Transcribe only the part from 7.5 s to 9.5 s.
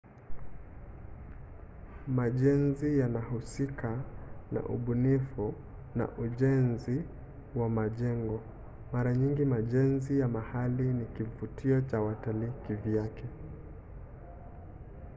wa majengo. mara nyingi